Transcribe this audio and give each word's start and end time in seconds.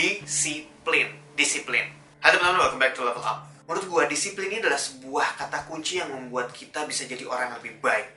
disiplin. 0.00 1.12
Disiplin. 1.36 1.84
Hai 2.24 2.32
teman-teman, 2.32 2.56
welcome 2.56 2.80
back 2.80 2.96
to 2.96 3.04
Level 3.04 3.20
Up. 3.20 3.44
Menurut 3.68 3.84
gua, 3.84 4.02
disiplin 4.08 4.48
ini 4.48 4.64
adalah 4.64 4.80
sebuah 4.80 5.36
kata 5.36 5.68
kunci 5.68 6.00
yang 6.00 6.08
membuat 6.08 6.56
kita 6.56 6.88
bisa 6.88 7.04
jadi 7.04 7.28
orang 7.28 7.52
yang 7.52 7.56
lebih 7.60 7.84
baik. 7.84 8.08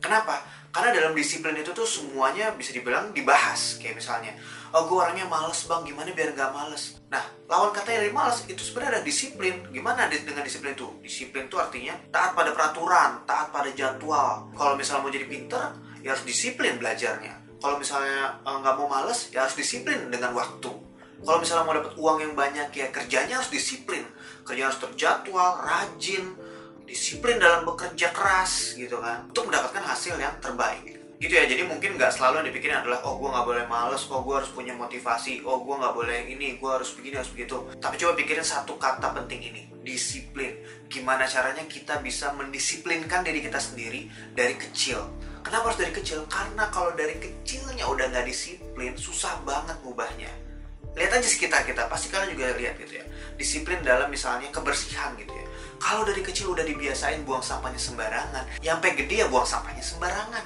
Kenapa? 0.00 0.40
Karena 0.72 0.96
dalam 0.96 1.12
disiplin 1.12 1.52
itu 1.60 1.76
tuh 1.76 1.84
semuanya 1.84 2.56
bisa 2.56 2.72
dibilang 2.72 3.12
dibahas. 3.12 3.76
Kayak 3.76 4.00
misalnya, 4.00 4.32
oh 4.72 4.88
gue 4.88 4.96
orangnya 4.96 5.28
males 5.28 5.60
bang, 5.68 5.84
gimana 5.84 6.08
biar 6.16 6.32
nggak 6.32 6.52
males? 6.56 6.96
Nah, 7.12 7.24
lawan 7.52 7.68
kata 7.76 7.92
dari 7.92 8.12
males 8.12 8.40
itu 8.48 8.60
sebenarnya 8.64 9.00
ada 9.00 9.02
disiplin. 9.04 9.60
Gimana 9.68 10.08
dengan 10.08 10.40
disiplin 10.40 10.72
itu? 10.72 10.88
Disiplin 11.04 11.52
itu 11.52 11.60
artinya 11.60 12.00
taat 12.08 12.32
pada 12.32 12.56
peraturan, 12.56 13.28
taat 13.28 13.52
pada 13.52 13.68
jadwal. 13.76 14.48
Kalau 14.56 14.72
misalnya 14.72 15.04
mau 15.04 15.12
jadi 15.12 15.28
pinter, 15.28 15.64
ya 16.00 16.16
harus 16.16 16.24
disiplin 16.24 16.80
belajarnya. 16.80 17.60
Kalau 17.60 17.76
misalnya 17.76 18.40
eh, 18.40 18.56
nggak 18.56 18.74
mau 18.80 18.88
males 18.88 19.28
ya 19.36 19.44
harus 19.44 19.56
disiplin 19.56 20.08
dengan 20.08 20.32
waktu 20.32 20.85
kalau 21.26 21.42
misalnya 21.42 21.64
mau 21.66 21.74
dapat 21.74 21.94
uang 21.98 22.18
yang 22.22 22.34
banyak 22.38 22.70
ya 22.70 22.86
kerjanya 22.94 23.42
harus 23.42 23.50
disiplin. 23.50 24.06
Kerja 24.46 24.70
harus 24.70 24.78
terjadwal 24.78 25.58
rajin 25.58 26.38
disiplin 26.86 27.42
dalam 27.42 27.66
bekerja 27.66 28.14
keras 28.14 28.78
gitu 28.78 29.02
kan. 29.02 29.26
Untuk 29.26 29.50
mendapatkan 29.50 29.82
hasil 29.82 30.14
yang 30.22 30.38
terbaik. 30.38 30.94
Gitu 31.18 31.34
ya 31.34 31.50
jadi 31.50 31.66
mungkin 31.66 31.98
nggak 31.98 32.14
selalu 32.14 32.44
yang 32.44 32.48
dipikirin 32.54 32.78
adalah 32.78 33.02
oh 33.08 33.18
gue 33.18 33.26
nggak 33.26 33.42
boleh 33.48 33.64
males 33.66 34.04
oh 34.12 34.20
gue 34.22 34.36
harus 34.36 34.52
punya 34.52 34.76
motivasi 34.76 35.40
oh 35.48 35.64
gue 35.64 35.74
nggak 35.80 35.94
boleh 35.96 36.28
ini 36.28 36.60
gue 36.62 36.70
harus 36.70 36.94
begini 36.94 37.18
harus 37.18 37.34
begitu. 37.34 37.58
Tapi 37.74 37.94
coba 37.98 38.12
pikirin 38.14 38.46
satu 38.46 38.78
kata 38.78 39.10
penting 39.10 39.50
ini 39.50 39.62
disiplin. 39.82 40.54
Gimana 40.86 41.26
caranya 41.26 41.66
kita 41.66 41.98
bisa 42.06 42.30
mendisiplinkan 42.38 43.26
diri 43.26 43.42
kita 43.42 43.58
sendiri 43.58 44.06
dari 44.30 44.54
kecil? 44.54 45.02
Kenapa 45.42 45.74
harus 45.74 45.82
dari 45.82 45.90
kecil? 45.90 46.22
Karena 46.30 46.70
kalau 46.70 46.94
dari 46.94 47.18
kecilnya 47.18 47.90
udah 47.90 48.14
nggak 48.14 48.30
disiplin 48.30 48.94
susah 48.94 49.42
banget 49.42 49.74
ngubahnya 49.82 50.46
lihat 50.96 51.12
aja 51.12 51.28
sekitar 51.28 51.68
kita 51.68 51.92
pasti 51.92 52.08
kalian 52.08 52.32
juga 52.32 52.56
lihat 52.56 52.80
gitu 52.80 52.96
ya. 52.96 53.04
Disiplin 53.36 53.84
dalam 53.84 54.08
misalnya 54.08 54.48
kebersihan 54.48 55.12
gitu 55.20 55.28
ya. 55.28 55.44
Kalau 55.76 56.08
dari 56.08 56.24
kecil 56.24 56.56
udah 56.56 56.64
dibiasain 56.64 57.20
buang 57.28 57.44
sampahnya 57.44 57.76
sembarangan 57.76 58.48
sampai 58.64 58.90
gede 58.96 59.20
ya 59.20 59.26
buang 59.28 59.44
sampahnya 59.44 59.84
sembarangan. 59.84 60.44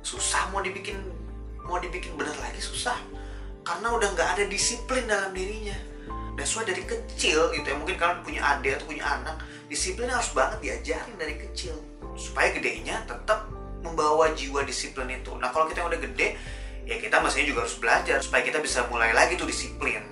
Susah 0.00 0.48
mau 0.48 0.64
dibikin 0.64 0.96
mau 1.68 1.76
dibikin 1.76 2.16
bener 2.16 2.32
lagi 2.40 2.58
susah. 2.64 2.96
Karena 3.62 3.92
udah 3.92 4.08
nggak 4.16 4.28
ada 4.40 4.44
disiplin 4.48 5.04
dalam 5.04 5.36
dirinya. 5.36 5.76
Dan 6.32 6.44
soal 6.48 6.64
dari 6.64 6.80
kecil 6.88 7.52
gitu 7.52 7.66
ya 7.68 7.76
mungkin 7.76 8.00
kalian 8.00 8.24
punya 8.24 8.40
adik 8.40 8.80
atau 8.80 8.88
punya 8.88 9.04
anak 9.04 9.44
disiplin 9.68 10.08
harus 10.08 10.32
banget 10.32 10.58
diajarin 10.64 11.16
dari 11.20 11.36
kecil. 11.36 11.76
Supaya 12.16 12.48
gedenya 12.56 13.04
tetap 13.04 13.44
membawa 13.84 14.32
jiwa 14.32 14.64
disiplin 14.64 15.12
itu. 15.12 15.36
Nah 15.36 15.52
kalau 15.52 15.68
kita 15.68 15.84
yang 15.84 15.92
udah 15.92 16.00
gede 16.00 16.40
ya 16.86 16.96
kita 16.98 17.22
mestinya 17.22 17.46
juga 17.48 17.60
harus 17.66 17.76
belajar 17.78 18.18
supaya 18.22 18.42
kita 18.42 18.58
bisa 18.58 18.86
mulai 18.90 19.14
lagi 19.14 19.38
tuh 19.38 19.48
disiplin 19.48 20.02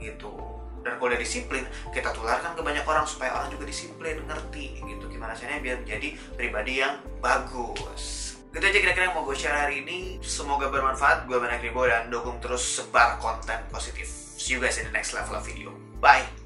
gitu. 0.00 0.32
Dan 0.80 0.96
kalau 0.96 1.12
udah 1.12 1.20
disiplin 1.20 1.64
kita 1.92 2.08
tularkan 2.16 2.56
ke 2.56 2.62
banyak 2.64 2.84
orang 2.88 3.04
supaya 3.04 3.36
orang 3.36 3.52
juga 3.52 3.68
disiplin 3.68 4.16
ngerti 4.24 4.80
gitu. 4.80 5.04
Gimana 5.12 5.36
caranya 5.36 5.60
biar 5.60 5.76
menjadi 5.84 6.08
pribadi 6.34 6.80
yang 6.80 6.96
bagus. 7.20 8.32
Gitu 8.50 8.64
aja 8.64 8.78
kira-kira 8.82 9.12
yang 9.12 9.14
mau 9.14 9.28
gue 9.28 9.36
share 9.36 9.54
hari 9.54 9.84
ini. 9.84 10.18
Semoga 10.24 10.72
bermanfaat. 10.72 11.28
Gue 11.28 11.36
banyak 11.36 11.60
ribu 11.60 11.84
dan 11.84 12.08
dukung 12.08 12.40
terus 12.40 12.64
sebar 12.64 13.20
konten 13.20 13.60
positif. 13.68 14.08
See 14.40 14.56
you 14.56 14.60
guys 14.60 14.80
in 14.80 14.88
the 14.88 14.94
next 14.94 15.12
level 15.12 15.36
of 15.36 15.44
video. 15.44 15.70
Bye 16.00 16.39